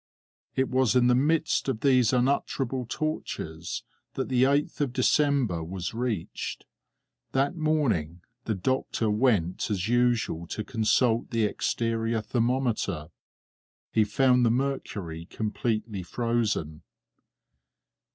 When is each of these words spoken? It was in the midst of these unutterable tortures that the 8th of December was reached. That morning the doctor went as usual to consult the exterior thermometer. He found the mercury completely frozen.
It 0.55 0.67
was 0.69 0.95
in 0.95 1.05
the 1.05 1.13
midst 1.13 1.69
of 1.69 1.81
these 1.81 2.11
unutterable 2.11 2.87
tortures 2.89 3.83
that 4.15 4.29
the 4.29 4.45
8th 4.45 4.81
of 4.81 4.93
December 4.93 5.63
was 5.63 5.93
reached. 5.93 6.65
That 7.33 7.55
morning 7.55 8.21
the 8.45 8.55
doctor 8.55 9.11
went 9.11 9.69
as 9.69 9.87
usual 9.87 10.47
to 10.47 10.63
consult 10.63 11.29
the 11.29 11.43
exterior 11.43 12.19
thermometer. 12.21 13.09
He 13.91 14.03
found 14.03 14.43
the 14.43 14.49
mercury 14.49 15.25
completely 15.25 16.01
frozen. 16.01 16.81